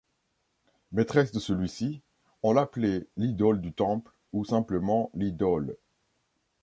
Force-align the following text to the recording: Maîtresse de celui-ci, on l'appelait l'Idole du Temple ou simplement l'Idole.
Maîtresse 0.93 1.31
de 1.31 1.39
celui-ci, 1.39 2.01
on 2.41 2.53
l'appelait 2.53 3.05
l'Idole 3.17 3.61
du 3.61 3.71
Temple 3.71 4.11
ou 4.33 4.43
simplement 4.43 5.11
l'Idole. 5.13 5.77